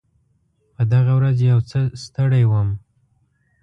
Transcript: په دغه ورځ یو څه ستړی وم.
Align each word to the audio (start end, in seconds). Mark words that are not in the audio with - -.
په 0.75 0.83
دغه 0.93 1.11
ورځ 1.19 1.37
یو 1.51 1.59
څه 1.69 1.79
ستړی 2.03 2.43
وم. 2.47 2.69